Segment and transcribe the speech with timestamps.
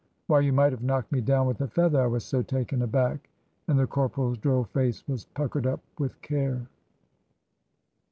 [0.25, 3.29] Why, you might have knocked me down with a feather, I was so taken aback;"
[3.67, 6.65] and the corporal's droll face was puckered up with care.